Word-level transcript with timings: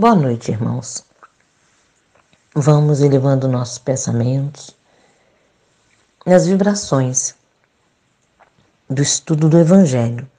Boa 0.00 0.14
noite, 0.14 0.52
irmãos. 0.52 1.04
Vamos 2.54 3.00
elevando 3.00 3.48
nossos 3.48 3.78
pensamentos 3.78 4.70
nas 6.24 6.46
vibrações 6.46 7.34
do 8.88 9.02
estudo 9.02 9.48
do 9.48 9.58
Evangelho, 9.58 10.30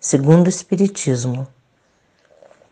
segundo 0.00 0.46
o 0.46 0.48
Espiritismo, 0.48 1.46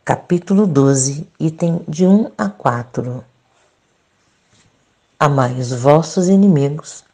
capítulo 0.04 0.66
12, 0.66 1.30
item 1.38 1.84
de 1.86 2.04
1 2.04 2.32
a 2.36 2.50
4. 2.50 3.24
Amai 5.20 5.60
os 5.60 5.70
vossos 5.70 6.26
inimigos, 6.26 7.04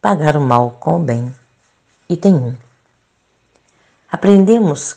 pagar 0.00 0.34
o 0.34 0.40
mal 0.40 0.70
com 0.80 0.96
o 0.96 1.04
bem. 1.04 1.34
Item 2.08 2.36
1. 2.36 2.56
Aprendemos, 4.10 4.96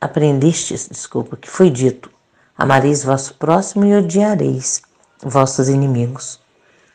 aprendestes, 0.00 0.88
desculpa, 0.88 1.36
que 1.36 1.50
foi 1.50 1.70
dito: 1.70 2.13
Amareis 2.56 3.02
vosso 3.02 3.34
próximo 3.34 3.84
e 3.84 3.96
odiareis 3.96 4.80
vossos 5.20 5.68
inimigos. 5.68 6.38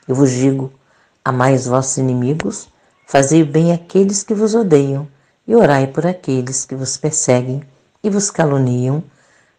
Eu 0.07 0.15
vos 0.15 0.31
digo: 0.31 0.71
amai 1.23 1.53
os 1.53 1.65
vossos 1.65 1.97
inimigos, 1.97 2.69
fazei 3.05 3.43
bem 3.43 3.73
àqueles 3.73 4.23
que 4.23 4.33
vos 4.33 4.55
odeiam, 4.55 5.05
e 5.45 5.53
orai 5.53 5.85
por 5.85 6.07
aqueles 6.07 6.63
que 6.63 6.75
vos 6.75 6.95
perseguem 6.95 7.61
e 8.01 8.09
vos 8.09 8.31
caluniam, 8.31 9.03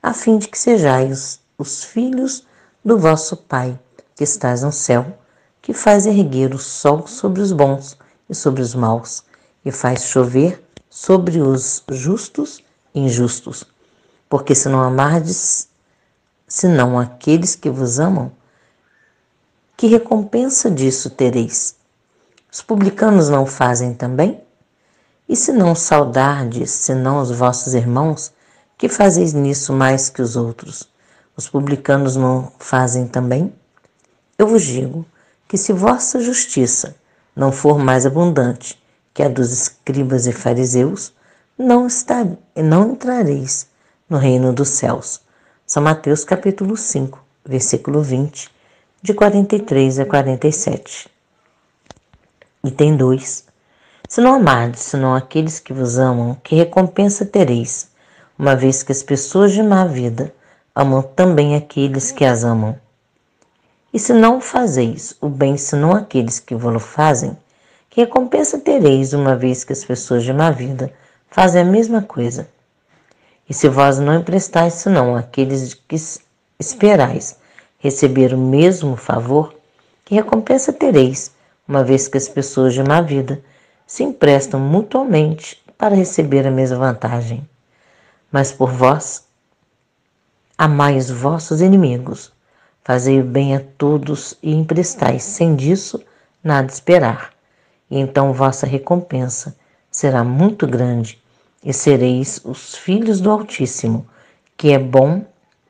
a 0.03 0.15
fim 0.15 0.39
de 0.39 0.49
que 0.49 0.59
sejais 0.59 1.39
os 1.59 1.85
filhos 1.85 2.47
do 2.83 2.97
vosso 2.97 3.37
Pai, 3.37 3.79
que 4.17 4.25
estás 4.25 4.63
no 4.63 4.73
céu, 4.73 5.19
que 5.61 5.75
faz 5.75 6.07
erguer 6.07 6.55
o 6.55 6.59
sol 6.59 7.07
sobre 7.07 7.43
os 7.43 7.53
bons 7.53 7.99
e 8.27 8.35
sobre 8.35 8.63
os 8.63 8.75
maus, 8.75 9.23
e 9.63 9.71
faz 9.71 10.05
chover 10.05 10.65
sobre 10.89 11.43
os 11.43 11.85
justos 11.91 12.65
e 12.95 13.01
injustos. 13.01 13.65
Porque 14.31 14.55
se 14.55 14.69
não 14.69 14.81
amardes 14.81 15.69
senão 16.51 16.99
aqueles 16.99 17.55
que 17.55 17.71
vos 17.71 18.01
amam, 18.01 18.33
que 19.77 19.87
recompensa 19.87 20.69
disso 20.69 21.09
tereis? 21.09 21.77
Os 22.53 22.61
publicanos 22.61 23.29
não 23.29 23.47
fazem 23.47 23.95
também? 23.95 24.43
E 25.29 25.37
se 25.37 25.53
não 25.53 25.77
saudardes, 25.77 26.73
senão 26.73 27.23
os 27.23 27.31
vossos 27.31 27.73
irmãos, 27.73 28.33
que 28.77 28.89
fazeis 28.89 29.33
nisso 29.33 29.73
mais 29.73 30.11
que 30.11 30.21
os 30.21 30.35
outros? 30.35 30.89
Os 31.37 31.49
publicanos 31.49 32.17
não 32.17 32.51
fazem 32.59 33.07
também? 33.07 33.55
Eu 34.37 34.49
vos 34.49 34.63
digo 34.63 35.07
que 35.47 35.57
se 35.57 35.73
vossa 35.73 36.19
justiça 36.19 36.97
não 37.37 37.53
for 37.53 37.79
mais 37.79 38.05
abundante 38.05 38.77
que 39.15 39.23
a 39.23 39.29
dos 39.29 39.53
escribas 39.53 40.27
e 40.27 40.33
fariseus, 40.33 41.13
não, 41.57 41.87
está, 41.87 42.27
não 42.57 42.93
entrareis 42.93 43.69
no 44.09 44.19
reino 44.19 44.53
dos 44.53 44.71
céus. 44.71 45.21
São 45.73 45.85
Mateus 45.85 46.25
capítulo 46.25 46.77
5, 46.77 47.25
versículo 47.47 48.03
20 48.03 48.51
de 49.01 49.15
43 49.15 50.01
a 50.01 50.05
47. 50.05 51.09
Item 52.65 52.97
2. 52.97 53.45
Se 54.09 54.21
não 54.21 54.35
amardes, 54.35 54.81
senão 54.81 55.15
aqueles 55.15 55.61
que 55.61 55.73
vos 55.73 55.97
amam, 55.97 56.37
que 56.43 56.57
recompensa 56.57 57.25
tereis, 57.25 57.89
uma 58.37 58.57
vez 58.57 58.83
que 58.83 58.91
as 58.91 59.01
pessoas 59.05 59.53
de 59.53 59.63
má 59.63 59.85
vida 59.85 60.35
amam 60.75 61.03
também 61.03 61.55
aqueles 61.55 62.11
que 62.11 62.25
as 62.25 62.43
amam? 62.43 62.77
E 63.95 63.99
se 64.01 64.13
não 64.13 64.41
fazeis 64.41 65.15
o 65.21 65.29
bem 65.29 65.57
senão 65.57 65.93
aqueles 65.93 66.41
que 66.41 66.57
vos 66.57 66.83
fazem, 66.83 67.39
que 67.89 68.01
recompensa 68.01 68.59
tereis, 68.59 69.13
uma 69.13 69.37
vez 69.37 69.63
que 69.63 69.73
as 69.73 69.85
pessoas 69.85 70.25
de 70.25 70.33
má 70.33 70.51
vida 70.51 70.93
fazem 71.31 71.63
a 71.63 71.65
mesma 71.65 72.03
coisa? 72.03 72.49
E 73.51 73.55
se 73.55 73.69
vós 73.69 73.99
não 73.99 74.15
emprestais 74.15 74.75
senão 74.75 75.17
aqueles 75.17 75.75
que 75.75 75.97
esperais, 76.57 77.37
receber 77.81 78.33
o 78.33 78.39
mesmo 78.39 78.95
favor, 78.95 79.53
que 80.05 80.15
recompensa 80.15 80.73
tereis, 80.73 81.33
uma 81.67 81.83
vez 81.83 82.07
que 82.07 82.17
as 82.17 82.29
pessoas 82.29 82.75
de 82.75 82.83
má 82.85 83.01
vida 83.01 83.43
se 83.89 84.05
emprestam 84.05 84.61
mutuamente 84.61 85.61
para 85.77 85.97
receber 85.97 86.47
a 86.47 86.51
mesma 86.53 86.79
vantagem. 86.79 87.45
Mas 88.31 88.53
por 88.53 88.71
vós, 88.71 89.25
amai 90.57 90.97
os 90.97 91.11
vossos 91.11 91.61
inimigos, 91.61 92.33
fazei 92.85 93.21
o 93.21 93.25
bem 93.25 93.57
a 93.57 93.61
todos 93.77 94.39
e 94.41 94.55
emprestais, 94.55 95.25
sem 95.25 95.57
disso 95.57 96.01
nada 96.41 96.71
esperar. 96.71 97.33
E 97.91 97.99
então 97.99 98.33
vossa 98.33 98.65
recompensa 98.65 99.57
será 99.91 100.23
muito 100.23 100.69
grande, 100.69 101.21
e 101.65 101.73
sereis 101.73 102.41
os 102.45 102.75
filhos 102.75 103.21
do 103.21 103.31
Altíssimo, 103.31 104.07
que 104.57 104.73
é 104.73 104.79
bom 104.79 105.25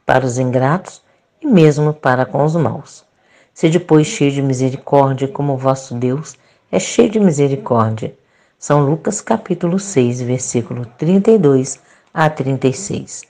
para 0.07 0.25
os 0.25 0.39
ingratos 0.39 1.03
e 1.41 1.47
mesmo 1.47 1.93
para 1.93 2.25
com 2.25 2.45
os 2.45 2.55
maus. 2.57 3.05
Se 3.53 3.69
depois 3.69 4.07
cheio 4.07 4.33
de 4.33 4.43
misericórdia, 4.43 5.29
como 5.29 5.57
vosso 5.57 5.95
Deus 5.95 6.37
é 6.71 6.79
cheio 6.79 7.11
de 7.11 7.21
misericórdia. 7.21 8.15
São 8.59 8.85
Lucas 8.85 9.21
capítulo 9.21 9.79
6, 9.79 10.21
versículo 10.23 10.87
32 10.99 11.81
a 12.13 12.29
36. 12.29 13.23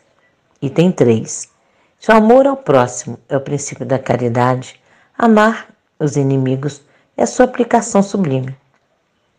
Item 0.60 0.93
3. 0.93 1.49
Se 1.99 2.10
o 2.10 2.15
amor 2.15 2.47
ao 2.47 2.56
próximo 2.56 3.19
é 3.28 3.37
o 3.37 3.41
princípio 3.41 3.87
da 3.87 3.99
caridade, 3.99 4.81
amar 5.16 5.69
os 5.99 6.16
inimigos 6.16 6.82
é 7.16 7.26
sua 7.26 7.44
aplicação 7.44 8.03
sublime. 8.03 8.56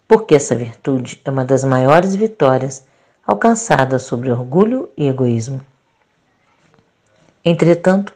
Porque 0.07 0.35
essa 0.35 0.55
virtude 0.55 1.21
é 1.25 1.29
uma 1.29 1.43
das 1.45 1.63
maiores 1.63 2.15
vitórias 2.15 2.85
alcançadas 3.25 4.03
sobre 4.03 4.31
orgulho 4.31 4.89
e 4.97 5.07
egoísmo. 5.07 5.61
Entretanto, 7.43 8.13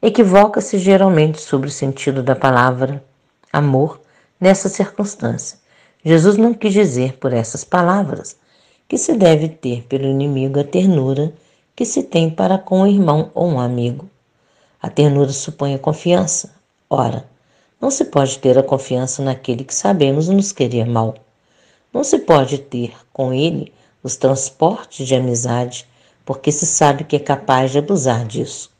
equivoca-se 0.00 0.78
geralmente 0.78 1.40
sobre 1.40 1.68
o 1.68 1.72
sentido 1.72 2.22
da 2.22 2.36
palavra 2.36 3.02
amor 3.52 4.00
nessa 4.40 4.68
circunstância. 4.68 5.58
Jesus 6.04 6.36
não 6.36 6.54
quis 6.54 6.72
dizer 6.72 7.18
por 7.18 7.32
essas 7.32 7.64
palavras 7.64 8.36
que 8.88 8.96
se 8.96 9.14
deve 9.14 9.48
ter 9.48 9.82
pelo 9.84 10.06
inimigo 10.06 10.58
a 10.58 10.64
ternura 10.64 11.32
que 11.76 11.84
se 11.84 12.02
tem 12.02 12.30
para 12.30 12.58
com 12.58 12.80
um 12.80 12.86
irmão 12.86 13.30
ou 13.34 13.48
um 13.48 13.60
amigo. 13.60 14.08
A 14.82 14.88
ternura 14.88 15.30
supõe 15.30 15.74
a 15.74 15.78
confiança. 15.78 16.54
Ora, 16.88 17.24
não 17.80 17.90
se 17.90 18.04
pode 18.06 18.38
ter 18.38 18.58
a 18.58 18.62
confiança 18.62 19.22
naquele 19.22 19.64
que 19.64 19.74
sabemos 19.74 20.28
nos 20.28 20.52
querer 20.52 20.86
mal. 20.86 21.14
Não 21.92 22.04
se 22.04 22.18
pode 22.18 22.58
ter 22.58 22.94
com 23.12 23.32
ele 23.32 23.72
os 24.02 24.16
transportes 24.16 25.06
de 25.06 25.14
amizade, 25.14 25.86
porque 26.24 26.52
se 26.52 26.66
sabe 26.66 27.04
que 27.04 27.16
é 27.16 27.18
capaz 27.18 27.70
de 27.70 27.78
abusar 27.78 28.26
disso. 28.26 28.70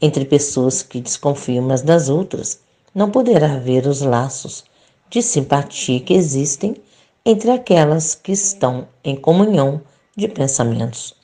Entre 0.00 0.24
pessoas 0.24 0.82
que 0.82 1.00
desconfiam 1.00 1.64
umas 1.64 1.82
das 1.82 2.08
outras, 2.08 2.60
não 2.94 3.10
poderá 3.10 3.54
haver 3.54 3.86
os 3.86 4.00
laços 4.00 4.64
de 5.08 5.22
simpatia 5.22 6.00
que 6.00 6.14
existem 6.14 6.76
entre 7.24 7.50
aquelas 7.50 8.14
que 8.14 8.32
estão 8.32 8.88
em 9.04 9.14
comunhão 9.14 9.82
de 10.16 10.26
pensamentos. 10.26 11.14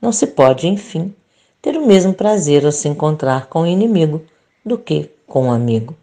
Não 0.00 0.12
se 0.12 0.26
pode, 0.26 0.66
enfim, 0.66 1.14
ter 1.60 1.76
o 1.76 1.86
mesmo 1.86 2.14
prazer 2.14 2.64
ao 2.64 2.72
se 2.72 2.88
encontrar 2.88 3.46
com 3.46 3.62
o 3.62 3.66
inimigo 3.66 4.22
do 4.64 4.78
que 4.78 5.10
com 5.26 5.48
o 5.48 5.52
amigo. 5.52 5.96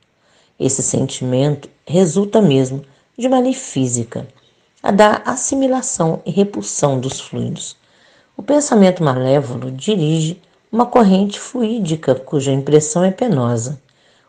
Esse 0.60 0.84
sentimento 0.84 1.70
resulta 1.86 2.42
mesmo 2.42 2.84
de 3.18 3.28
uma 3.28 3.40
lei 3.40 3.54
física, 3.54 4.28
a 4.82 4.92
da 4.92 5.22
assimilação 5.26 6.22
e 6.26 6.32
repulsão 6.32 7.00
dos 7.00 7.20
fluidos. 7.20 7.76
O 8.38 8.42
pensamento 8.42 9.04
malévolo 9.04 9.72
dirige 9.72 10.42
uma 10.72 10.86
corrente 10.86 11.38
fluídica 11.38 12.16
cuja 12.16 12.54
impressão 12.54 13.04
é 13.04 13.12
penosa. 13.12 13.82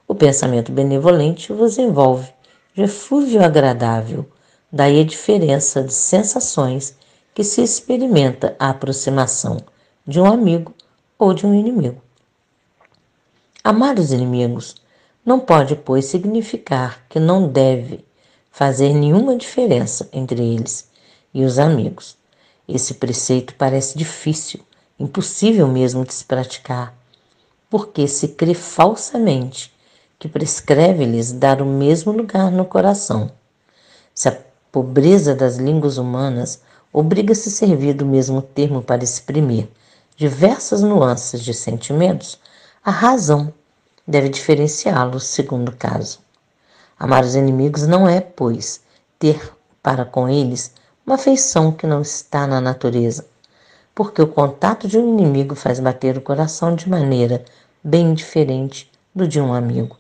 O 0.09 0.15
pensamento 0.15 0.73
benevolente 0.73 1.53
vos 1.53 1.79
envolve 1.79 2.33
de 2.75 2.83
eflúvio 2.83 3.45
agradável, 3.45 4.27
daí 4.73 5.01
a 5.01 5.05
diferença 5.05 5.85
de 5.85 5.93
sensações 5.93 6.97
que 7.33 7.45
se 7.45 7.63
experimenta 7.63 8.57
a 8.59 8.71
aproximação 8.71 9.59
de 10.05 10.21
um 10.21 10.27
amigo 10.27 10.75
ou 11.17 11.33
de 11.33 11.47
um 11.47 11.55
inimigo. 11.55 12.03
Amar 13.63 13.99
os 14.01 14.11
inimigos 14.13 14.75
não 15.25 15.39
pode, 15.39 15.77
pois, 15.77 16.07
significar 16.07 17.05
que 17.09 17.21
não 17.21 17.47
deve 17.47 18.05
fazer 18.51 18.93
nenhuma 18.93 19.37
diferença 19.37 20.09
entre 20.13 20.43
eles 20.43 20.89
e 21.33 21.45
os 21.45 21.59
amigos. 21.59 22.17
Esse 22.69 22.95
preceito 22.95 23.55
parece 23.55 23.97
difícil 23.97 24.61
impossível 24.99 25.67
mesmo 25.67 26.05
de 26.05 26.13
se 26.13 26.25
praticar, 26.25 26.95
porque 27.71 28.07
se 28.07 28.29
crê 28.29 28.53
falsamente 28.53 29.73
que 30.19 30.29
prescreve-lhes 30.29 31.33
dar 31.33 31.63
o 31.63 31.67
mesmo 31.67 32.13
lugar 32.13 32.51
no 32.51 32.67
coração. 32.67 33.31
Se 34.15 34.29
a 34.29 34.39
pobreza 34.71 35.35
das 35.35 35.57
línguas 35.57 35.97
humanas 35.97 36.61
obriga 36.93 37.33
a 37.33 37.37
se 37.37 37.51
servir 37.51 37.95
do 37.95 38.05
mesmo 38.05 38.43
termo 38.43 38.83
para 38.83 39.03
exprimir 39.03 39.69
diversas 40.17 40.83
nuances 40.83 41.43
de 41.43 41.55
sentimentos, 41.55 42.39
a 42.85 42.91
razão 42.91 43.55
deve 44.07 44.29
diferenciá-los 44.29 45.25
segundo 45.25 45.71
o 45.71 45.77
caso. 45.77 46.19
Amar 47.01 47.25
os 47.25 47.35
inimigos 47.35 47.87
não 47.87 48.07
é, 48.07 48.21
pois, 48.21 48.83
ter 49.19 49.55
para 49.83 50.05
com 50.05 50.29
eles 50.29 50.75
uma 51.07 51.15
afeição 51.15 51.73
que 51.73 51.87
não 51.87 52.03
está 52.03 52.47
na 52.47 52.61
natureza, 52.61 53.27
porque 53.95 54.21
o 54.21 54.27
contato 54.27 54.87
de 54.87 54.99
um 54.99 55.19
inimigo 55.19 55.55
faz 55.55 55.81
bater 55.81 56.19
o 56.19 56.21
coração 56.21 56.75
de 56.75 56.91
maneira 56.91 57.43
bem 57.83 58.13
diferente 58.13 58.93
do 59.15 59.27
de 59.27 59.41
um 59.41 59.55
amigo. 59.55 59.97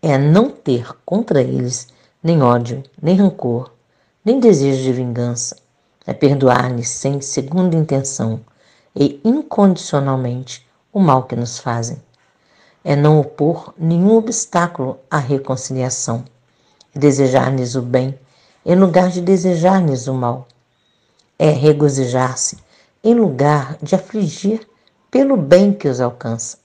É 0.00 0.16
não 0.16 0.48
ter 0.48 0.90
contra 1.04 1.42
eles 1.42 1.88
nem 2.22 2.42
ódio, 2.42 2.82
nem 3.02 3.16
rancor, 3.16 3.70
nem 4.24 4.40
desejo 4.40 4.82
de 4.82 4.94
vingança. 4.94 5.58
É 6.06 6.14
perdoar-lhes 6.14 6.88
sem 6.88 7.20
segunda 7.20 7.76
intenção 7.76 8.40
e 8.96 9.20
incondicionalmente 9.22 10.66
o 10.94 10.98
mal 10.98 11.24
que 11.24 11.36
nos 11.36 11.58
fazem. 11.58 12.00
É 12.82 12.96
não 12.96 13.20
opor 13.20 13.74
nenhum 13.76 14.16
obstáculo 14.16 14.98
à 15.10 15.18
reconciliação. 15.18 16.24
Desejar-lhes 16.94 17.74
o 17.74 17.82
bem 17.82 18.18
em 18.64 18.74
lugar 18.74 19.10
de 19.10 19.20
desejar-lhes 19.20 20.06
o 20.06 20.14
mal. 20.14 20.48
É 21.38 21.50
regozijar-se 21.50 22.58
em 23.04 23.14
lugar 23.14 23.76
de 23.82 23.94
afligir 23.94 24.66
pelo 25.10 25.36
bem 25.36 25.72
que 25.72 25.88
os 25.88 26.00
alcança. 26.00 26.58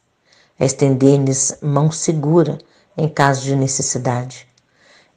É 0.57 0.65
estender-lhes 0.65 1.57
mão 1.61 1.91
segura 1.91 2.57
em 2.97 3.09
caso 3.09 3.41
de 3.41 3.55
necessidade. 3.55 4.47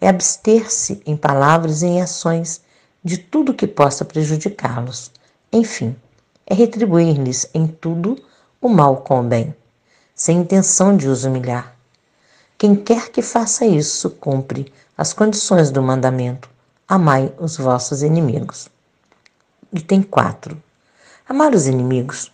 É 0.01 0.09
abster-se 0.09 1.01
em 1.07 1.17
palavras 1.17 1.83
e 1.83 1.87
em 1.87 2.03
ações 2.03 2.61
de 3.05 3.19
tudo 3.19 3.55
que 3.55 3.67
possa 3.67 4.05
prejudicá-los. 4.05 5.13
Enfim, 5.53 5.95
é 6.47 6.55
retribuir-lhes 6.55 7.49
em 7.55 7.67
tudo 7.67 8.17
o 8.61 8.69
mal 8.69 8.99
com 8.99 9.21
o 9.21 9.23
bem, 9.23 9.55
sem 10.19 10.41
intenção 10.41 10.97
de 10.97 11.07
os 11.07 11.23
humilhar. 11.25 11.77
Quem 12.59 12.75
quer 12.75 13.09
que 13.11 13.23
faça 13.23 13.65
isso 13.65 14.11
cumpre 14.11 14.73
as 14.97 15.13
condições 15.13 15.71
do 15.71 15.81
mandamento: 15.81 16.51
amai 16.89 17.33
os 17.39 17.57
vossos 17.57 18.03
inimigos. 18.03 18.69
Item 19.73 20.03
4. 20.03 20.61
Amar 21.29 21.55
os 21.55 21.69
inimigos 21.69 22.33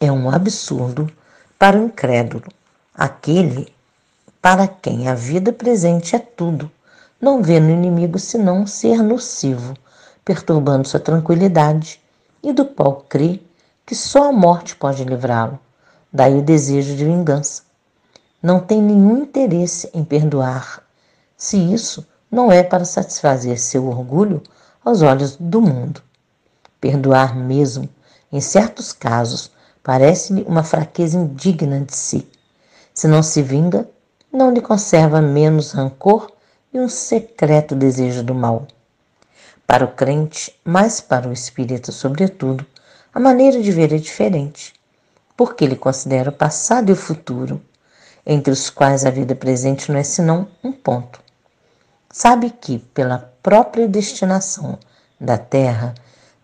é 0.00 0.10
um 0.10 0.30
absurdo 0.30 1.12
para 1.58 1.78
o 1.78 1.84
incrédulo, 1.84 2.46
aquele 2.94 3.70
para 4.40 4.66
quem 4.66 5.08
a 5.08 5.14
vida 5.14 5.52
presente 5.52 6.16
é 6.16 6.18
tudo, 6.18 6.70
não 7.20 7.42
vê 7.42 7.60
no 7.60 7.68
inimigo 7.68 8.18
senão 8.18 8.62
um 8.62 8.66
ser 8.66 9.02
nocivo, 9.02 9.74
perturbando 10.24 10.88
sua 10.88 11.00
tranquilidade, 11.00 12.00
e 12.42 12.50
do 12.50 12.64
qual 12.64 13.04
crê 13.08 13.42
que 13.84 13.94
só 13.94 14.30
a 14.30 14.32
morte 14.32 14.74
pode 14.74 15.04
livrá-lo. 15.04 15.58
Daí 16.12 16.38
o 16.38 16.42
desejo 16.42 16.96
de 16.96 17.04
vingança. 17.04 17.62
Não 18.42 18.60
tem 18.60 18.80
nenhum 18.80 19.18
interesse 19.22 19.90
em 19.92 20.04
perdoar, 20.04 20.82
se 21.36 21.56
isso 21.56 22.06
não 22.30 22.50
é 22.50 22.62
para 22.62 22.84
satisfazer 22.84 23.58
seu 23.58 23.86
orgulho 23.86 24.42
aos 24.84 25.02
olhos 25.02 25.36
do 25.36 25.60
mundo. 25.60 26.02
Perdoar 26.80 27.36
mesmo, 27.36 27.88
em 28.32 28.40
certos 28.40 28.92
casos, 28.92 29.50
parece-lhe 29.82 30.42
uma 30.42 30.62
fraqueza 30.62 31.18
indigna 31.18 31.80
de 31.80 31.96
si. 31.96 32.28
Se 32.94 33.08
não 33.08 33.22
se 33.22 33.42
vinga, 33.42 33.88
não 34.32 34.50
lhe 34.50 34.60
conserva 34.60 35.20
menos 35.20 35.72
rancor 35.72 36.30
e 36.72 36.78
um 36.78 36.88
secreto 36.88 37.74
desejo 37.74 38.22
do 38.22 38.34
mal. 38.34 38.66
Para 39.66 39.84
o 39.84 39.92
crente, 39.92 40.54
mas 40.64 41.00
para 41.00 41.28
o 41.28 41.32
espírito, 41.32 41.92
sobretudo, 41.92 42.64
a 43.12 43.20
maneira 43.20 43.60
de 43.60 43.72
ver 43.72 43.92
é 43.92 43.98
diferente, 43.98 44.72
porque 45.38 45.64
ele 45.64 45.76
considera 45.76 46.30
o 46.30 46.32
passado 46.32 46.88
e 46.88 46.92
o 46.92 46.96
futuro, 46.96 47.62
entre 48.26 48.52
os 48.52 48.68
quais 48.68 49.06
a 49.06 49.10
vida 49.10 49.36
presente 49.36 49.92
não 49.92 49.96
é 49.96 50.02
senão 50.02 50.48
um 50.64 50.72
ponto. 50.72 51.20
Sabe 52.10 52.50
que, 52.50 52.80
pela 52.80 53.32
própria 53.40 53.86
destinação 53.86 54.76
da 55.20 55.38
terra, 55.38 55.94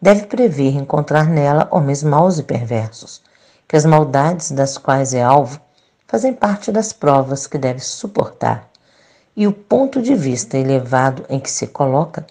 deve 0.01 0.27
prever 0.27 0.77
encontrar 0.77 1.29
nela 1.29 1.67
homens 1.73 2.05
maus 2.05 2.39
e 2.39 2.45
perversos, 2.45 3.21
que 3.67 3.75
as 3.77 3.85
maldades 3.85 4.53
das 4.53 4.79
quais 4.79 5.13
é 5.13 5.23
alvo 5.25 5.61
fazem 6.07 6.33
parte 6.33 6.71
das 6.71 6.93
provas 6.93 7.49
que 7.49 7.59
deve 7.59 7.81
suportar, 7.81 8.71
e 9.37 9.45
o 9.45 9.53
ponto 9.53 10.01
de 10.01 10.15
vista 10.15 10.57
elevado 10.57 11.27
em 11.29 11.41
que 11.41 11.51
se 11.51 11.67
coloca 11.67 12.25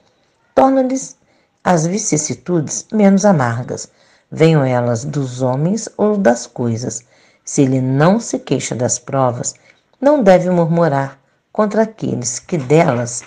torna-lhes 0.55 1.17
as 1.61 1.85
vicissitudes 1.85 2.87
menos 2.89 3.25
amargas, 3.25 3.91
venham 4.33 4.65
elas 4.65 5.05
dos 5.05 5.43
homens 5.43 5.87
ou 5.95 6.17
das 6.17 6.47
coisas. 6.47 7.05
Se 7.45 7.61
ele 7.61 7.79
não 7.79 8.19
se 8.19 8.39
queixa 8.39 8.73
das 8.73 8.97
provas, 8.97 9.53
não 10.01 10.23
deve 10.23 10.49
murmurar 10.49 11.19
contra 11.51 11.83
aqueles 11.83 12.39
que 12.39 12.57
delas 12.57 13.21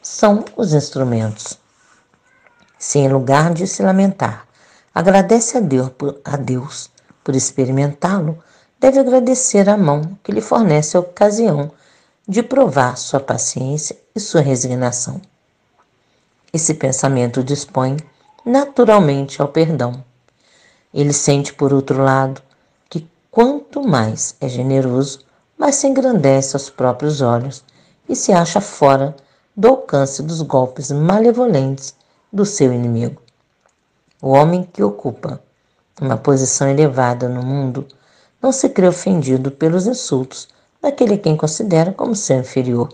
são 0.00 0.44
os 0.56 0.72
instrumentos. 0.72 1.58
Se 2.78 3.00
em 3.00 3.08
lugar 3.08 3.52
de 3.52 3.66
se 3.66 3.82
lamentar, 3.82 4.46
agradece 4.94 5.58
a 5.58 5.60
Deus 5.60 5.88
por, 5.88 6.20
a 6.24 6.36
Deus 6.36 6.88
por 7.24 7.34
experimentá-lo, 7.34 8.38
deve 8.78 9.00
agradecer 9.00 9.68
a 9.68 9.76
mão 9.76 10.16
que 10.22 10.30
lhe 10.30 10.40
fornece 10.40 10.96
a 10.96 11.00
ocasião 11.00 11.72
de 12.28 12.42
provar 12.44 12.96
sua 12.96 13.18
paciência 13.18 13.96
e 14.14 14.20
sua 14.20 14.40
resignação. 14.40 15.20
Esse 16.52 16.74
pensamento 16.74 17.42
dispõe 17.42 17.96
naturalmente 18.46 19.42
ao 19.42 19.48
perdão. 19.48 20.04
Ele 20.94 21.12
sente, 21.12 21.52
por 21.52 21.74
outro 21.74 22.00
lado, 22.00 22.40
que 22.88 23.04
quanto 23.28 23.82
mais 23.82 24.36
é 24.40 24.48
generoso, 24.48 25.18
mais 25.58 25.74
se 25.74 25.88
engrandece 25.88 26.54
aos 26.54 26.70
próprios 26.70 27.20
olhos 27.20 27.64
e 28.08 28.14
se 28.14 28.32
acha 28.32 28.60
fora 28.60 29.16
do 29.56 29.66
alcance 29.68 30.22
dos 30.22 30.40
golpes 30.40 30.92
malevolentes 30.92 31.96
do 32.32 32.46
seu 32.46 32.72
inimigo. 32.72 33.20
O 34.22 34.30
homem 34.30 34.62
que 34.62 34.84
ocupa 34.84 35.40
uma 36.00 36.16
posição 36.16 36.68
elevada 36.68 37.28
no 37.28 37.42
mundo 37.42 37.86
não 38.40 38.52
se 38.52 38.68
crê 38.68 38.86
ofendido 38.86 39.50
pelos 39.50 39.86
insultos 39.86 40.48
daquele 40.80 41.14
a 41.14 41.18
quem 41.18 41.36
considera 41.36 41.92
como 41.92 42.14
seu 42.14 42.38
inferior. 42.38 42.88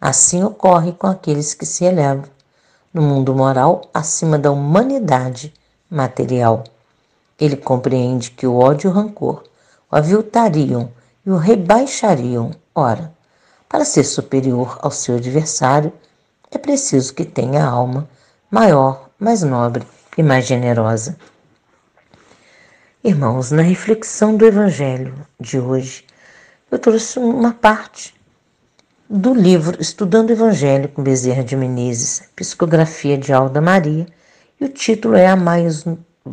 Assim 0.00 0.42
ocorre 0.42 0.92
com 0.92 1.06
aqueles 1.06 1.54
que 1.54 1.64
se 1.64 1.84
elevam 1.84 2.24
no 2.92 3.00
mundo 3.00 3.34
moral 3.34 3.82
acima 3.94 4.38
da 4.38 4.50
humanidade 4.50 5.52
material. 5.88 6.64
Ele 7.40 7.56
compreende 7.56 8.30
que 8.32 8.46
o 8.46 8.56
ódio 8.56 8.88
e 8.88 8.90
o 8.90 8.94
rancor 8.94 9.42
o 9.90 9.96
aviltariam 9.96 10.92
e 11.26 11.30
o 11.30 11.36
rebaixariam. 11.36 12.52
Ora, 12.74 13.12
para 13.68 13.84
ser 13.84 14.04
superior 14.04 14.78
ao 14.80 14.90
seu 14.90 15.16
adversário, 15.16 15.92
é 16.50 16.58
preciso 16.58 17.14
que 17.14 17.24
tenha 17.24 17.64
alma 17.64 18.08
maior, 18.50 19.08
mais 19.18 19.42
nobre 19.42 19.84
e 20.16 20.22
mais 20.22 20.46
generosa. 20.46 21.16
Irmãos, 23.02 23.50
na 23.50 23.62
reflexão 23.62 24.36
do 24.36 24.44
Evangelho 24.44 25.14
de 25.38 25.58
hoje, 25.58 26.04
eu 26.70 26.78
trouxe 26.78 27.18
uma 27.18 27.52
parte 27.52 28.14
do 29.08 29.34
livro 29.34 29.80
Estudando 29.80 30.30
o 30.30 30.32
Evangelho 30.32 30.88
com 30.88 31.02
Bezerra 31.02 31.42
de 31.42 31.56
Menezes, 31.56 32.22
psicografia 32.36 33.16
de 33.16 33.32
Alda 33.32 33.60
Maria, 33.60 34.06
e 34.60 34.64
o 34.64 34.68
título 34.68 35.14
é 35.14 35.26
Amai 35.26 35.66
os, 35.66 35.84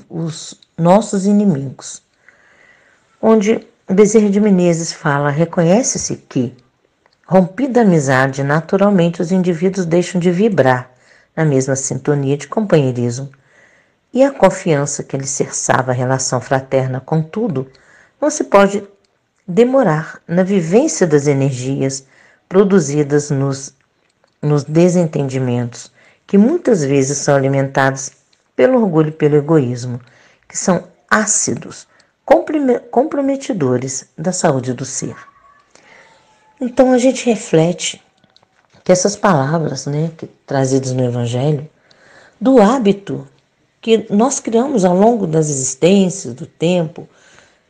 os 0.09 0.59
Nossos 0.77 1.25
Inimigos, 1.25 2.01
onde 3.21 3.67
Bezerra 3.89 4.29
de 4.29 4.39
Menezes 4.39 4.91
fala: 4.91 5.29
reconhece-se 5.29 6.17
que, 6.17 6.55
rompida 7.25 7.79
a 7.79 7.83
amizade, 7.83 8.43
naturalmente 8.43 9.21
os 9.21 9.31
indivíduos 9.31 9.85
deixam 9.85 10.19
de 10.19 10.31
vibrar 10.31 10.91
na 11.35 11.45
mesma 11.45 11.75
sintonia 11.75 12.35
de 12.35 12.47
companheirismo. 12.47 13.29
E 14.13 14.23
a 14.23 14.31
confiança 14.31 15.03
que 15.03 15.15
alicerçava 15.15 15.91
a 15.91 15.93
relação 15.93 16.41
fraterna, 16.41 16.99
contudo, 16.99 17.69
não 18.19 18.29
se 18.29 18.45
pode 18.45 18.83
demorar 19.47 20.19
na 20.27 20.43
vivência 20.43 21.07
das 21.07 21.27
energias 21.27 22.05
produzidas 22.49 23.29
nos, 23.29 23.73
nos 24.41 24.63
desentendimentos, 24.63 25.91
que 26.25 26.37
muitas 26.37 26.83
vezes 26.83 27.19
são 27.19 27.35
alimentados 27.35 28.11
pelo 28.57 28.81
orgulho 28.81 29.09
e 29.09 29.11
pelo 29.11 29.35
egoísmo, 29.35 30.01
que 30.49 30.57
são 30.57 30.85
ácidos, 31.07 31.87
comprometedores 32.91 34.09
da 34.17 34.33
saúde 34.33 34.73
do 34.73 34.83
ser. 34.83 35.15
Então 36.59 36.91
a 36.91 36.97
gente 36.97 37.23
reflete 37.27 38.03
que 38.83 38.91
essas 38.91 39.15
palavras, 39.15 39.85
né, 39.85 40.11
trazidas 40.45 40.91
no 40.91 41.05
Evangelho, 41.05 41.69
do 42.41 42.59
hábito 42.59 43.27
que 43.79 44.07
nós 44.09 44.39
criamos 44.39 44.83
ao 44.83 44.97
longo 44.97 45.27
das 45.27 45.49
existências, 45.49 46.33
do 46.33 46.47
tempo, 46.47 47.07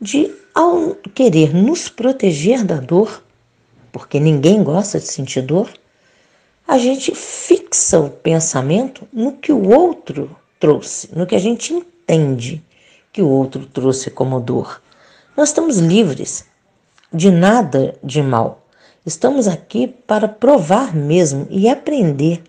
de, 0.00 0.34
ao 0.54 0.94
querer 1.14 1.54
nos 1.54 1.90
proteger 1.90 2.64
da 2.64 2.76
dor, 2.76 3.22
porque 3.92 4.18
ninguém 4.18 4.64
gosta 4.64 4.98
de 4.98 5.06
sentir 5.06 5.42
dor, 5.42 5.70
a 6.66 6.78
gente 6.78 7.14
fixa 7.14 8.00
o 8.00 8.08
pensamento 8.08 9.06
no 9.12 9.32
que 9.32 9.52
o 9.52 9.68
outro 9.68 10.34
trouxe, 10.58 11.08
no 11.14 11.26
que 11.26 11.34
a 11.34 11.38
gente 11.38 11.72
entende 11.72 12.62
que 13.12 13.22
o 13.22 13.28
outro 13.28 13.66
trouxe 13.66 14.10
como 14.10 14.40
dor. 14.40 14.82
Nós 15.36 15.50
estamos 15.50 15.78
livres 15.78 16.46
de 17.12 17.30
nada 17.30 17.96
de 18.02 18.22
mal. 18.22 18.66
Estamos 19.04 19.48
aqui 19.48 19.86
para 19.86 20.28
provar 20.28 20.94
mesmo 20.94 21.46
e 21.50 21.68
aprender 21.68 22.42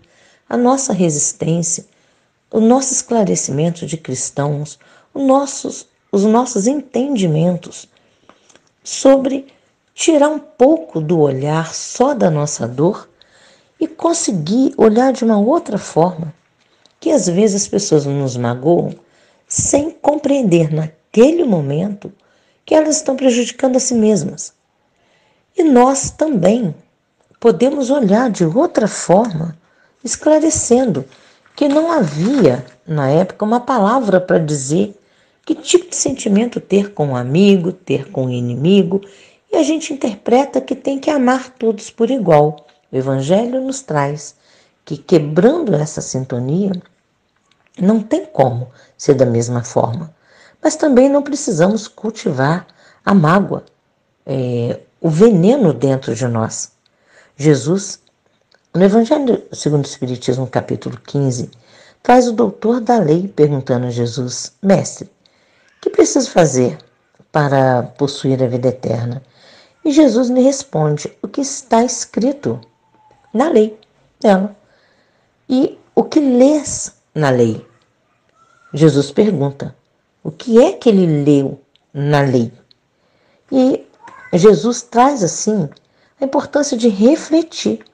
a 0.48 0.56
nossa 0.56 0.92
resistência 0.92 1.84
o 2.50 2.60
nosso 2.60 2.92
esclarecimento 2.92 3.86
de 3.86 3.96
cristãos, 3.96 4.78
os 5.14 5.22
nossos, 5.22 5.86
os 6.10 6.24
nossos 6.24 6.66
entendimentos 6.66 7.88
sobre 8.82 9.46
tirar 9.94 10.28
um 10.28 10.38
pouco 10.38 11.00
do 11.00 11.20
olhar 11.20 11.72
só 11.72 12.12
da 12.12 12.30
nossa 12.30 12.66
dor 12.66 13.08
e 13.78 13.86
conseguir 13.86 14.74
olhar 14.76 15.12
de 15.12 15.24
uma 15.24 15.38
outra 15.38 15.78
forma, 15.78 16.34
que 17.00 17.10
às 17.10 17.26
vezes 17.26 17.62
as 17.62 17.68
pessoas 17.68 18.04
nos 18.04 18.36
magoam 18.36 18.94
sem 19.48 19.90
compreender 19.90 20.72
naquele 20.72 21.42
momento 21.42 22.12
que 22.64 22.74
elas 22.74 22.96
estão 22.96 23.16
prejudicando 23.16 23.76
a 23.76 23.80
si 23.80 23.94
mesmas. 23.94 24.52
E 25.56 25.64
nós 25.64 26.10
também 26.10 26.74
podemos 27.40 27.90
olhar 27.90 28.30
de 28.30 28.44
outra 28.44 28.86
forma, 28.86 29.58
esclarecendo 30.04 31.04
que 31.56 31.68
não 31.68 31.90
havia 31.90 32.64
na 32.86 33.08
época 33.10 33.44
uma 33.44 33.60
palavra 33.60 34.20
para 34.20 34.38
dizer 34.38 34.94
que 35.44 35.54
tipo 35.54 35.88
de 35.88 35.96
sentimento 35.96 36.60
ter 36.60 36.92
com 36.92 37.08
um 37.08 37.16
amigo, 37.16 37.72
ter 37.72 38.10
com 38.10 38.26
um 38.26 38.30
inimigo, 38.30 39.00
e 39.50 39.56
a 39.56 39.62
gente 39.62 39.92
interpreta 39.92 40.60
que 40.60 40.76
tem 40.76 40.98
que 40.98 41.10
amar 41.10 41.50
todos 41.50 41.90
por 41.90 42.10
igual. 42.10 42.66
O 42.92 42.96
Evangelho 42.96 43.60
nos 43.60 43.82
traz 43.82 44.36
que, 44.90 44.98
quebrando 44.98 45.76
essa 45.76 46.00
sintonia, 46.00 46.72
não 47.78 48.02
tem 48.02 48.26
como 48.26 48.72
ser 48.98 49.14
da 49.14 49.24
mesma 49.24 49.62
forma. 49.62 50.12
Mas 50.60 50.74
também 50.74 51.08
não 51.08 51.22
precisamos 51.22 51.86
cultivar 51.86 52.66
a 53.04 53.14
mágoa, 53.14 53.64
é, 54.26 54.80
o 55.00 55.08
veneno 55.08 55.72
dentro 55.72 56.12
de 56.12 56.26
nós. 56.26 56.72
Jesus, 57.36 58.00
no 58.74 58.82
Evangelho 58.82 59.40
segundo 59.52 59.84
o 59.84 59.88
Espiritismo, 59.88 60.48
capítulo 60.48 60.98
15, 61.06 61.52
traz 62.02 62.26
o 62.26 62.32
doutor 62.32 62.80
da 62.80 62.98
lei 62.98 63.28
perguntando 63.28 63.86
a 63.86 63.90
Jesus: 63.90 64.54
Mestre, 64.60 65.04
o 65.04 65.80
que 65.82 65.90
preciso 65.90 66.32
fazer 66.32 66.78
para 67.30 67.84
possuir 67.96 68.42
a 68.42 68.48
vida 68.48 68.68
eterna? 68.68 69.22
E 69.84 69.92
Jesus 69.92 70.28
lhe 70.30 70.42
responde: 70.42 71.16
O 71.22 71.28
que 71.28 71.42
está 71.42 71.84
escrito 71.84 72.60
na 73.32 73.48
lei 73.48 73.78
dela. 74.20 74.59
E 75.52 75.76
o 75.96 76.04
que 76.04 76.20
lês 76.20 76.94
na 77.12 77.28
lei? 77.28 77.66
Jesus 78.72 79.10
pergunta: 79.10 79.74
O 80.22 80.30
que 80.30 80.62
é 80.62 80.74
que 80.74 80.88
ele 80.88 81.24
leu 81.24 81.60
na 81.92 82.20
lei? 82.20 82.52
E 83.50 83.84
Jesus 84.32 84.82
traz 84.82 85.24
assim 85.24 85.68
a 86.20 86.24
importância 86.24 86.76
de 86.76 86.88
refletir 86.88 87.84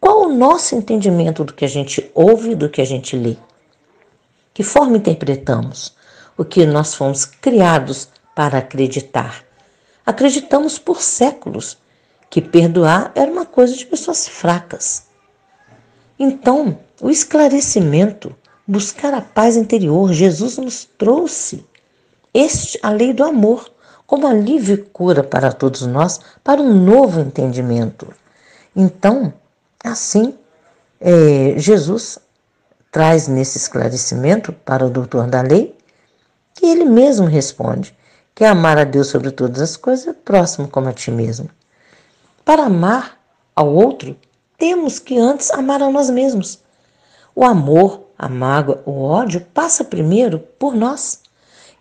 qual 0.00 0.22
o 0.22 0.32
nosso 0.32 0.76
entendimento 0.76 1.42
do 1.42 1.52
que 1.52 1.64
a 1.64 1.68
gente 1.68 2.08
ouve, 2.14 2.54
do 2.54 2.68
que 2.68 2.80
a 2.80 2.84
gente 2.84 3.16
lê. 3.16 3.36
Que 4.54 4.62
forma 4.62 4.96
interpretamos 4.96 5.92
o 6.38 6.44
que 6.44 6.64
nós 6.64 6.94
fomos 6.94 7.24
criados 7.24 8.08
para 8.36 8.58
acreditar? 8.58 9.44
Acreditamos 10.06 10.78
por 10.78 11.02
séculos 11.02 11.76
que 12.30 12.40
perdoar 12.40 13.10
era 13.16 13.28
uma 13.28 13.44
coisa 13.44 13.74
de 13.74 13.84
pessoas 13.84 14.28
fracas. 14.28 15.09
Então, 16.22 16.78
o 17.00 17.08
esclarecimento, 17.08 18.36
buscar 18.66 19.14
a 19.14 19.22
paz 19.22 19.56
interior, 19.56 20.12
Jesus 20.12 20.58
nos 20.58 20.84
trouxe 20.84 21.64
este, 22.34 22.78
a 22.82 22.90
lei 22.90 23.14
do 23.14 23.24
amor, 23.24 23.72
como 24.06 24.26
alívio 24.26 24.74
e 24.74 24.82
cura 24.82 25.24
para 25.24 25.50
todos 25.50 25.80
nós, 25.86 26.20
para 26.44 26.60
um 26.60 26.74
novo 26.74 27.20
entendimento. 27.20 28.12
Então, 28.76 29.32
assim, 29.82 30.34
é, 31.00 31.54
Jesus 31.56 32.18
traz 32.92 33.26
nesse 33.26 33.56
esclarecimento 33.56 34.52
para 34.52 34.84
o 34.84 34.90
doutor 34.90 35.26
da 35.26 35.40
lei 35.40 35.74
que 36.54 36.66
ele 36.66 36.84
mesmo 36.84 37.26
responde 37.26 37.96
que 38.34 38.44
amar 38.44 38.76
a 38.76 38.84
Deus 38.84 39.06
sobre 39.06 39.30
todas 39.30 39.62
as 39.62 39.74
coisas 39.74 40.08
é 40.08 40.12
próximo 40.12 40.68
como 40.68 40.90
a 40.90 40.92
ti 40.92 41.10
mesmo. 41.10 41.48
Para 42.44 42.64
amar 42.64 43.18
ao 43.56 43.72
outro, 43.72 44.14
temos 44.60 44.98
que 44.98 45.18
antes 45.18 45.50
amar 45.50 45.82
a 45.82 45.90
nós 45.90 46.10
mesmos. 46.10 46.60
O 47.34 47.42
amor, 47.44 48.08
a 48.16 48.28
mágoa, 48.28 48.82
o 48.84 49.02
ódio 49.02 49.40
passa 49.54 49.82
primeiro 49.82 50.38
por 50.58 50.76
nós. 50.76 51.22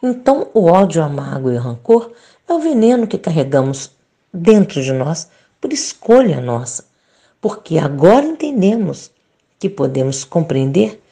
Então, 0.02 0.50
o 0.54 0.64
ódio, 0.64 1.04
a 1.04 1.10
mágoa 1.10 1.54
e 1.54 1.58
o 1.58 1.60
rancor 1.60 2.14
é 2.48 2.54
o 2.54 2.60
veneno 2.60 3.06
que 3.06 3.18
carregamos 3.18 3.92
dentro 4.34 4.82
de 4.82 4.94
nós 4.94 5.30
por 5.60 5.74
escolha 5.74 6.40
nossa, 6.40 6.86
porque 7.42 7.78
agora 7.78 8.26
entendemos 8.26 9.12
que 9.60 9.70
podemos 9.70 10.24
compreender 10.24 11.04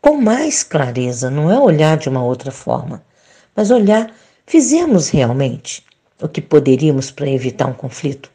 com 0.00 0.16
mais 0.16 0.64
clareza, 0.64 1.30
não 1.30 1.48
é 1.48 1.56
olhar 1.56 1.96
de 1.96 2.08
uma 2.08 2.24
outra 2.24 2.50
forma, 2.50 3.00
mas 3.54 3.70
olhar, 3.70 4.12
fizemos 4.44 5.08
realmente 5.08 5.86
o 6.20 6.28
que 6.28 6.40
poderíamos 6.40 7.12
para 7.12 7.30
evitar 7.30 7.66
um 7.66 7.74
conflito? 7.74 8.28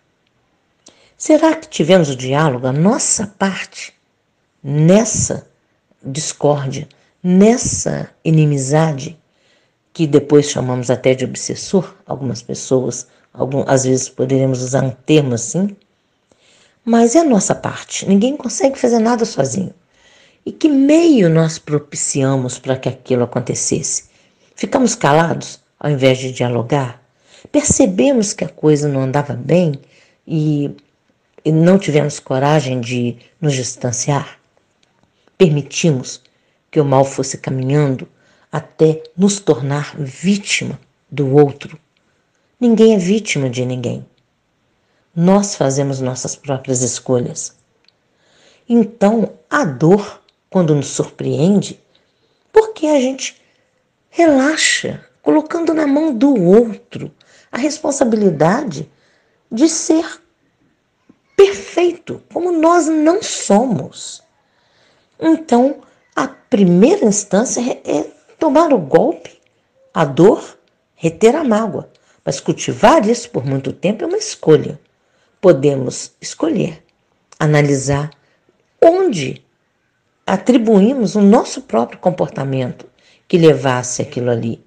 Será 1.17 1.55
que 1.55 1.67
tivemos 1.67 2.09
o 2.09 2.15
diálogo, 2.15 2.67
a 2.67 2.71
nossa 2.71 3.25
parte, 3.25 3.91
nessa 4.63 5.47
discórdia, 6.03 6.88
nessa 7.24 8.12
inimizade, 8.24 9.17
que 9.91 10.05
depois 10.05 10.51
chamamos 10.51 10.91
até 10.91 11.15
de 11.15 11.25
obsessor, 11.25 11.95
algumas 12.05 12.43
pessoas, 12.43 13.07
algum, 13.33 13.63
às 13.67 13.83
vezes 13.83 14.07
poderíamos 14.09 14.62
usar 14.62 14.83
um 14.83 14.91
termo 14.91 15.33
assim? 15.33 15.75
Mas 16.86 17.15
é 17.15 17.19
a 17.19 17.24
nossa 17.24 17.55
parte, 17.55 18.07
ninguém 18.07 18.38
consegue 18.38 18.77
fazer 18.77 19.00
nada 19.00 19.25
sozinho. 19.25 19.74
E 20.45 20.51
que 20.51 20.69
meio 20.69 21.31
nós 21.31 21.57
propiciamos 21.57 22.59
para 22.59 22.77
que 22.77 22.88
aquilo 22.88 23.24
acontecesse? 23.24 24.03
Ficamos 24.55 24.93
calados 24.93 25.59
ao 25.79 25.89
invés 25.89 26.19
de 26.19 26.31
dialogar? 26.31 27.01
Percebemos 27.51 28.33
que 28.33 28.43
a 28.43 28.50
coisa 28.50 28.88
não 28.88 29.01
andava 29.01 29.33
bem 29.33 29.74
e, 30.27 30.71
e 31.44 31.51
não 31.51 31.77
tivemos 31.77 32.20
coragem 32.20 32.79
de 32.79 33.17
nos 33.39 33.53
distanciar? 33.53 34.39
Permitimos 35.38 36.22
que 36.72 36.79
o 36.79 36.86
mal 36.86 37.06
fosse 37.06 37.38
caminhando 37.38 38.08
até 38.51 39.03
nos 39.15 39.39
tornar 39.39 39.96
vítima 39.98 40.79
do 41.10 41.34
outro? 41.34 41.79
Ninguém 42.60 42.96
é 42.96 42.98
vítima 42.98 43.50
de 43.50 43.65
ninguém. 43.65 44.06
Nós 45.15 45.56
fazemos 45.56 46.01
nossas 46.01 46.36
próprias 46.36 46.82
escolhas. 46.82 47.56
Então, 48.67 49.34
a 49.50 49.63
dor 49.63 50.22
quando 50.50 50.75
nos 50.75 50.88
surpreende, 50.88 51.79
porque 52.51 52.88
a 52.88 53.00
gente 53.00 53.39
relaxa, 54.10 55.06
colocando 55.22 55.74
na 55.74 55.86
mão 55.86 56.13
do 56.13 56.34
outro 56.34 57.12
a 57.51 57.58
responsabilidade 57.58 58.89
de 59.51 59.70
ser 59.70 60.22
perfeito, 61.38 62.22
como 62.34 62.51
nós 62.51 62.88
não 62.88 63.22
somos. 63.22 64.24
Então, 65.20 65.82
a 66.15 66.27
primeira 66.27 67.06
instância 67.06 67.62
é, 67.62 67.98
é 68.00 68.12
tomar 68.39 68.74
o 68.74 68.79
golpe, 68.79 69.39
a 69.94 70.03
dor, 70.03 70.58
reter 70.96 71.36
a 71.36 71.44
mágoa. 71.44 71.89
Mas 72.25 72.39
cultivar 72.39 73.08
isso 73.08 73.29
por 73.29 73.46
muito 73.46 73.72
tempo 73.72 74.03
é 74.03 74.08
uma 74.08 74.17
escolha. 74.17 74.79
Podemos 75.39 76.12
escolher, 76.20 76.84
analisar 77.39 78.10
onde 78.84 79.46
atribuímos 80.25 81.15
o 81.15 81.22
nosso 81.22 81.62
próprio 81.62 82.00
comportamento 82.00 82.86
que 83.27 83.38
levasse 83.38 84.01
aquilo 84.01 84.32
ali. 84.32 84.65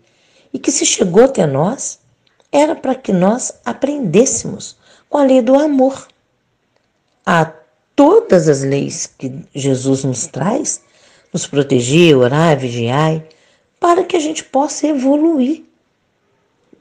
E 0.55 0.59
que 0.59 0.71
se 0.71 0.87
chegou 0.87 1.25
até 1.25 1.47
nós, 1.47 1.99
era 2.53 2.75
para 2.75 2.95
que 2.95 3.13
nós 3.13 3.53
aprendêssemos 3.65 4.77
com 5.09 5.19
a 5.19 5.25
lei 5.25 5.43
do 5.43 5.59
amor. 5.59 6.09
A 7.33 7.45
todas 7.95 8.49
as 8.49 8.65
leis 8.65 9.07
que 9.07 9.45
Jesus 9.55 10.03
nos 10.03 10.27
traz, 10.27 10.83
nos 11.33 11.47
proteger, 11.47 12.17
orar, 12.17 12.59
vigiar, 12.59 13.23
para 13.79 14.03
que 14.03 14.17
a 14.17 14.19
gente 14.19 14.43
possa 14.43 14.89
evoluir 14.89 15.63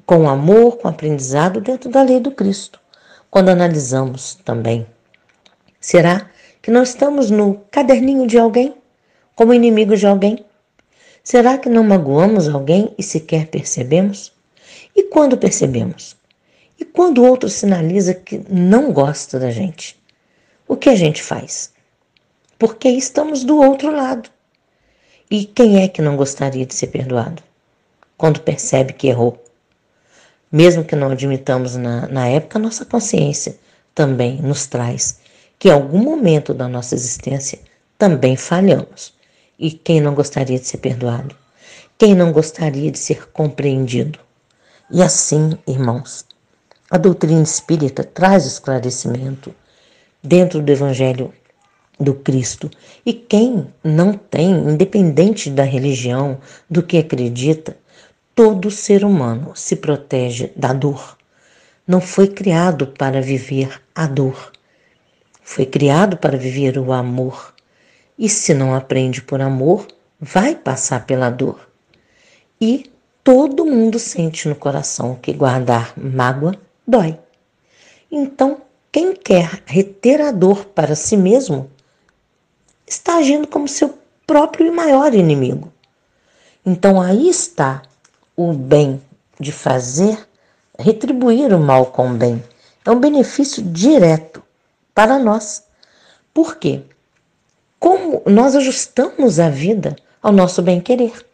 com 0.07 0.27
amor, 0.27 0.77
com 0.77 0.87
aprendizado 0.87 1.61
dentro 1.61 1.87
da 1.87 2.01
lei 2.01 2.19
do 2.19 2.31
Cristo. 2.31 2.79
Quando 3.29 3.49
analisamos 3.49 4.39
também, 4.43 4.87
será 5.79 6.31
que 6.63 6.71
não 6.71 6.81
estamos 6.81 7.29
no 7.29 7.61
caderninho 7.69 8.25
de 8.25 8.39
alguém, 8.39 8.73
como 9.35 9.53
inimigo 9.53 9.95
de 9.95 10.07
alguém? 10.07 10.43
Será 11.23 11.59
que 11.59 11.69
não 11.69 11.83
magoamos 11.83 12.49
alguém 12.49 12.91
e 12.97 13.03
sequer 13.03 13.45
percebemos? 13.45 14.33
E 14.95 15.03
quando 15.03 15.37
percebemos? 15.37 16.17
E 16.79 16.83
quando 16.83 17.19
o 17.19 17.27
outro 17.27 17.49
sinaliza 17.49 18.15
que 18.15 18.41
não 18.49 18.91
gosta 18.91 19.37
da 19.37 19.51
gente? 19.51 19.98
O 20.69 20.77
que 20.77 20.87
a 20.87 20.95
gente 20.95 21.23
faz? 21.23 21.73
Porque 22.59 22.87
estamos 22.87 23.43
do 23.43 23.57
outro 23.57 23.91
lado. 23.91 24.29
E 25.29 25.43
quem 25.43 25.81
é 25.81 25.87
que 25.87 25.99
não 25.99 26.15
gostaria 26.15 26.63
de 26.63 26.75
ser 26.75 26.87
perdoado? 26.87 27.41
Quando 28.15 28.39
percebe 28.39 28.93
que 28.93 29.07
errou. 29.07 29.43
Mesmo 30.51 30.85
que 30.85 30.95
não 30.95 31.09
admitamos 31.09 31.75
na, 31.75 32.07
na 32.07 32.27
época, 32.27 32.59
nossa 32.59 32.85
consciência 32.85 33.57
também 33.95 34.39
nos 34.43 34.67
traz 34.67 35.19
que 35.57 35.69
em 35.69 35.71
algum 35.71 36.03
momento 36.03 36.53
da 36.53 36.67
nossa 36.67 36.93
existência 36.93 37.57
também 37.97 38.37
falhamos. 38.37 39.11
E 39.57 39.71
quem 39.71 39.99
não 39.99 40.13
gostaria 40.13 40.59
de 40.59 40.67
ser 40.67 40.77
perdoado? 40.77 41.35
Quem 41.97 42.13
não 42.13 42.31
gostaria 42.31 42.91
de 42.91 42.99
ser 42.99 43.31
compreendido? 43.31 44.19
E 44.91 45.01
assim, 45.01 45.57
irmãos, 45.67 46.27
a 46.91 46.97
doutrina 46.99 47.41
espírita 47.41 48.03
traz 48.03 48.45
esclarecimento 48.45 49.51
dentro 50.23 50.61
do 50.61 50.71
Evangelho 50.71 51.33
do 51.99 52.13
Cristo. 52.13 52.69
E 53.05 53.13
quem 53.13 53.67
não 53.83 54.13
tem, 54.13 54.51
independente 54.51 55.49
da 55.49 55.63
religião, 55.63 56.39
do 56.69 56.81
que 56.81 56.97
acredita, 56.97 57.77
todo 58.33 58.71
ser 58.71 59.03
humano 59.03 59.51
se 59.55 59.75
protege 59.75 60.51
da 60.55 60.71
dor. 60.71 61.17
Não 61.85 61.99
foi 61.99 62.27
criado 62.27 62.87
para 62.87 63.21
viver 63.21 63.81
a 63.93 64.07
dor. 64.07 64.51
Foi 65.41 65.65
criado 65.65 66.15
para 66.17 66.37
viver 66.37 66.77
o 66.77 66.93
amor. 66.93 67.53
E 68.17 68.29
se 68.29 68.53
não 68.53 68.75
aprende 68.75 69.21
por 69.21 69.41
amor, 69.41 69.87
vai 70.19 70.55
passar 70.55 71.05
pela 71.05 71.29
dor. 71.29 71.67
E 72.61 72.91
todo 73.23 73.65
mundo 73.65 73.97
sente 73.97 74.47
no 74.47 74.55
coração 74.55 75.15
que 75.15 75.33
guardar 75.33 75.93
mágoa 75.97 76.55
dói. 76.87 77.17
Então, 78.11 78.61
quem 78.91 79.13
quer 79.13 79.61
reter 79.65 80.21
a 80.21 80.31
dor 80.31 80.65
para 80.65 80.95
si 80.95 81.15
mesmo 81.15 81.69
está 82.87 83.17
agindo 83.17 83.47
como 83.47 83.67
seu 83.67 83.97
próprio 84.25 84.67
e 84.67 84.71
maior 84.71 85.13
inimigo. 85.13 85.71
Então, 86.65 87.01
aí 87.01 87.29
está 87.29 87.83
o 88.35 88.53
bem 88.53 89.01
de 89.39 89.51
fazer, 89.51 90.17
retribuir 90.77 91.53
o 91.53 91.59
mal 91.59 91.87
com 91.87 92.11
o 92.11 92.13
bem. 92.13 92.43
É 92.85 92.91
um 92.91 92.99
benefício 92.99 93.61
direto 93.61 94.41
para 94.93 95.19
nós. 95.19 95.63
Por 96.33 96.57
quê? 96.57 96.81
Como 97.79 98.21
nós 98.25 98.55
ajustamos 98.55 99.39
a 99.39 99.49
vida 99.49 99.95
ao 100.21 100.31
nosso 100.31 100.61
bem-querer. 100.61 101.25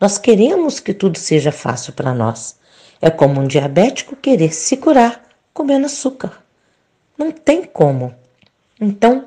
Nós 0.00 0.18
queremos 0.18 0.80
que 0.80 0.92
tudo 0.92 1.18
seja 1.18 1.52
fácil 1.52 1.92
para 1.92 2.14
nós. 2.14 2.56
É 3.00 3.10
como 3.10 3.40
um 3.40 3.46
diabético 3.46 4.16
querer 4.16 4.52
se 4.52 4.76
curar 4.76 5.22
comendo 5.52 5.86
açúcar. 5.86 6.42
Não 7.22 7.30
tem 7.30 7.62
como. 7.62 8.12
Então, 8.80 9.26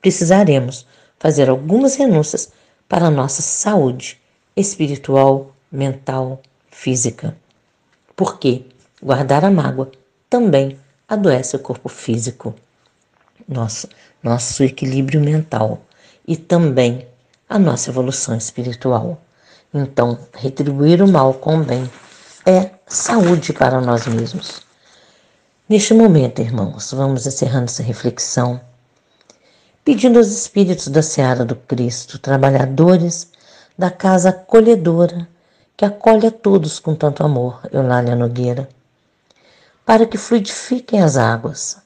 precisaremos 0.00 0.84
fazer 1.20 1.48
algumas 1.48 1.94
renúncias 1.94 2.50
para 2.88 3.06
a 3.06 3.10
nossa 3.12 3.40
saúde 3.42 4.20
espiritual, 4.56 5.54
mental, 5.70 6.42
física. 6.68 7.36
Porque 8.16 8.64
guardar 9.00 9.44
a 9.44 9.52
mágoa 9.52 9.92
também 10.28 10.76
adoece 11.08 11.54
o 11.54 11.60
corpo 11.60 11.88
físico, 11.88 12.56
nosso, 13.46 13.88
nosso 14.20 14.64
equilíbrio 14.64 15.20
mental 15.20 15.80
e 16.26 16.36
também 16.36 17.06
a 17.48 17.56
nossa 17.56 17.90
evolução 17.90 18.36
espiritual. 18.36 19.22
Então, 19.72 20.18
retribuir 20.34 21.00
o 21.00 21.06
mal 21.06 21.34
com 21.34 21.60
o 21.60 21.64
bem 21.64 21.88
é 22.44 22.70
saúde 22.84 23.52
para 23.52 23.80
nós 23.80 24.08
mesmos. 24.08 24.71
Neste 25.68 25.94
momento, 25.94 26.40
irmãos, 26.40 26.92
vamos 26.92 27.24
encerrando 27.24 27.66
essa 27.66 27.84
reflexão, 27.84 28.60
pedindo 29.84 30.18
aos 30.18 30.26
espíritos 30.26 30.88
da 30.88 31.02
seara 31.02 31.44
do 31.44 31.54
Cristo, 31.54 32.18
trabalhadores 32.18 33.30
da 33.78 33.88
casa 33.88 34.30
acolhedora, 34.30 35.28
que 35.76 35.84
acolhe 35.84 36.26
a 36.26 36.32
todos 36.32 36.80
com 36.80 36.96
tanto 36.96 37.24
amor, 37.24 37.60
Eulália 37.72 38.16
Nogueira, 38.16 38.68
para 39.86 40.04
que 40.04 40.18
fluidifiquem 40.18 41.00
as 41.00 41.16
águas, 41.16 41.78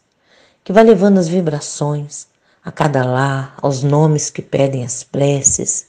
que 0.64 0.73
vá 0.73 0.80
levando 0.80 1.18
as 1.18 1.28
vibrações 1.28 2.26
a 2.64 2.73
cada 2.73 3.04
lar, 3.04 3.56
aos 3.61 3.83
nomes 3.83 4.30
que 4.30 4.40
pedem 4.40 4.85
as 4.85 5.04
preces, 5.04 5.87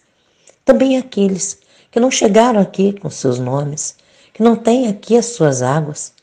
também 0.66 0.98
aqueles 0.98 1.58
que 1.90 2.02
não 2.02 2.12
chegaram 2.12 2.60
aqui 2.60 3.00
com 3.00 3.10
seus 3.10 3.40
nomes, 3.40 3.96
que 4.34 4.44
não 4.44 4.58
têm 4.58 4.90
aqui 4.90 5.18
as 5.18 5.28
suas 5.28 5.62
águas, 5.62 6.17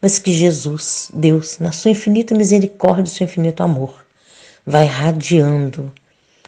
mas 0.00 0.18
que 0.18 0.32
Jesus, 0.32 1.10
Deus, 1.12 1.58
na 1.58 1.72
sua 1.72 1.90
infinita 1.90 2.34
misericórdia 2.34 3.10
e 3.10 3.14
seu 3.14 3.24
infinito 3.24 3.62
amor, 3.62 4.04
vai 4.64 4.86
radiando 4.86 5.92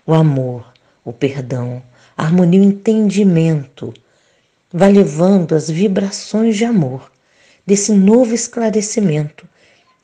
o 0.07 0.13
amor, 0.13 0.73
o 1.05 1.13
perdão, 1.13 1.83
a 2.17 2.25
harmonia, 2.25 2.61
o 2.61 2.65
entendimento, 2.65 3.95
vai 4.73 4.93
levando 4.93 5.55
as 5.55 5.71
vibrações 5.71 6.57
de 6.57 6.65
amor 6.65 7.11
desse 7.67 7.93
novo 7.93 8.35
esclarecimento 8.35 9.47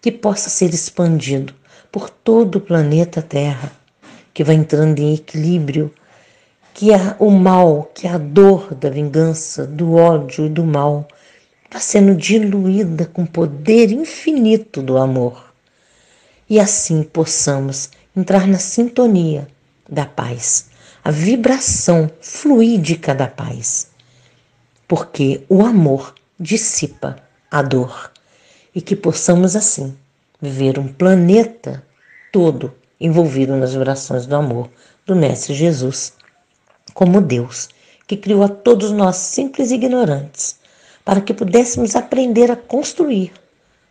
que 0.00 0.12
possa 0.12 0.50
ser 0.50 0.72
expandido 0.72 1.54
por 1.90 2.10
todo 2.10 2.56
o 2.56 2.60
planeta 2.60 3.22
Terra, 3.22 3.72
que 4.32 4.44
vai 4.44 4.54
entrando 4.54 4.98
em 4.98 5.14
equilíbrio 5.14 5.92
que 6.74 6.88
o 7.20 7.30
mal, 7.30 7.90
que 7.94 8.06
a 8.06 8.18
dor 8.18 8.74
da 8.74 8.90
vingança, 8.90 9.64
do 9.64 9.94
ódio 9.94 10.46
e 10.46 10.48
do 10.48 10.64
mal 10.64 11.06
está 11.74 11.80
sendo 11.80 12.14
diluída 12.14 13.04
com 13.06 13.24
o 13.24 13.26
poder 13.26 13.90
infinito 13.90 14.80
do 14.80 14.96
amor. 14.96 15.52
E 16.48 16.60
assim 16.60 17.02
possamos 17.02 17.90
entrar 18.16 18.46
na 18.46 18.60
sintonia 18.60 19.48
da 19.90 20.06
paz, 20.06 20.70
a 21.02 21.10
vibração 21.10 22.08
fluídica 22.20 23.12
da 23.12 23.26
paz. 23.26 23.88
Porque 24.86 25.42
o 25.48 25.66
amor 25.66 26.14
dissipa 26.38 27.16
a 27.50 27.60
dor 27.60 28.12
e 28.72 28.80
que 28.80 28.94
possamos 28.94 29.56
assim 29.56 29.96
viver 30.40 30.78
um 30.78 30.86
planeta 30.86 31.84
todo 32.30 32.72
envolvido 33.00 33.56
nas 33.56 33.72
vibrações 33.72 34.26
do 34.26 34.36
amor 34.36 34.70
do 35.04 35.16
Mestre 35.16 35.52
Jesus 35.54 36.12
como 36.92 37.20
Deus, 37.20 37.68
que 38.06 38.16
criou 38.16 38.44
a 38.44 38.48
todos 38.48 38.92
nós 38.92 39.16
simples 39.16 39.72
e 39.72 39.74
ignorantes, 39.74 40.62
para 41.04 41.20
que 41.20 41.34
pudéssemos 41.34 41.94
aprender 41.94 42.50
a 42.50 42.56
construir 42.56 43.32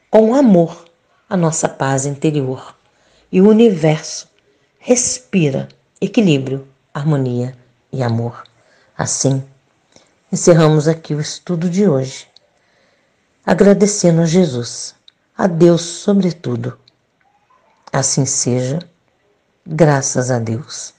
com 0.09 0.33
amor 0.33 0.85
a 1.29 1.37
nossa 1.37 1.69
paz 1.69 2.05
interior. 2.05 2.75
E 3.31 3.41
o 3.41 3.49
universo 3.49 4.27
respira 4.79 5.67
equilíbrio, 6.01 6.67
harmonia 6.93 7.55
e 7.91 8.03
amor. 8.03 8.43
Assim, 8.97 9.43
encerramos 10.31 10.87
aqui 10.87 11.15
o 11.15 11.21
estudo 11.21 11.69
de 11.69 11.87
hoje, 11.87 12.27
agradecendo 13.45 14.21
a 14.21 14.25
Jesus, 14.25 14.95
a 15.37 15.47
Deus 15.47 15.81
sobretudo. 15.81 16.77
Assim 17.91 18.25
seja, 18.25 18.79
graças 19.65 20.29
a 20.29 20.39
Deus. 20.39 20.93